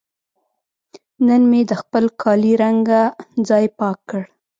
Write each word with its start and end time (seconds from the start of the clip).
نن 1.27 1.41
مې 1.49 1.61
د 1.69 1.71
خپل 1.81 2.05
کالي 2.21 2.53
رنګه 2.63 3.01
ځای 3.47 3.65
پاک 3.79 3.97
کړ. 4.09 4.23